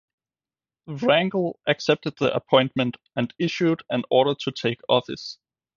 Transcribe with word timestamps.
Wrangel 0.87 1.59
accepted 1.67 2.17
the 2.17 2.33
appointment 2.33 2.97
and 3.15 3.31
issued 3.37 3.83
an 3.91 4.01
order 4.09 4.33
to 4.33 4.51
take 4.51 4.81
office. 4.89 5.37